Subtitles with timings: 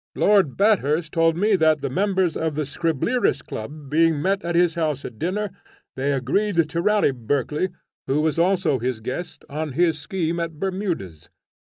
[0.15, 4.73] "Lord Bathurst told me that the members of the Scriblerus club being met at his
[4.73, 5.51] house at dinner,
[5.95, 7.69] they agreed to rally Berkeley,
[8.07, 11.29] who was also his guest, on his scheme at Bermudas.